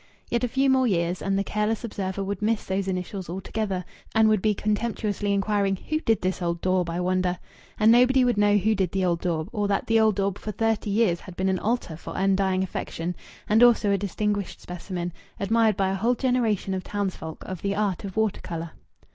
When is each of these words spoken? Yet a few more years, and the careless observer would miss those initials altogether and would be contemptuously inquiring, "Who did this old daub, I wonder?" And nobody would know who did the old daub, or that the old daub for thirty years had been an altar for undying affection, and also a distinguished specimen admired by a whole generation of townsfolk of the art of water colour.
Yet 0.31 0.43
a 0.43 0.47
few 0.47 0.67
more 0.67 0.87
years, 0.87 1.21
and 1.21 1.37
the 1.37 1.43
careless 1.43 1.83
observer 1.83 2.23
would 2.23 2.41
miss 2.41 2.65
those 2.65 2.87
initials 2.87 3.29
altogether 3.29 3.85
and 4.15 4.27
would 4.29 4.41
be 4.41 4.55
contemptuously 4.55 5.31
inquiring, 5.31 5.75
"Who 5.75 5.99
did 5.99 6.23
this 6.23 6.41
old 6.41 6.59
daub, 6.59 6.89
I 6.89 6.99
wonder?" 6.99 7.37
And 7.79 7.91
nobody 7.91 8.25
would 8.25 8.35
know 8.35 8.57
who 8.57 8.73
did 8.73 8.93
the 8.93 9.05
old 9.05 9.21
daub, 9.21 9.49
or 9.51 9.67
that 9.67 9.85
the 9.85 9.99
old 9.99 10.15
daub 10.15 10.39
for 10.39 10.51
thirty 10.51 10.89
years 10.89 11.19
had 11.19 11.35
been 11.35 11.49
an 11.49 11.59
altar 11.59 11.95
for 11.95 12.13
undying 12.15 12.63
affection, 12.63 13.15
and 13.47 13.61
also 13.61 13.91
a 13.91 13.97
distinguished 13.99 14.59
specimen 14.59 15.13
admired 15.39 15.77
by 15.77 15.89
a 15.91 15.95
whole 15.95 16.15
generation 16.15 16.73
of 16.73 16.83
townsfolk 16.83 17.43
of 17.45 17.61
the 17.61 17.75
art 17.75 18.03
of 18.03 18.17
water 18.17 18.41
colour. 18.41 18.71